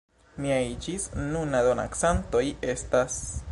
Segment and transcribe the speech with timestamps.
[0.45, 1.05] Miaj ĝis
[1.35, 2.45] nuna donacantoj
[2.77, 3.23] estas:...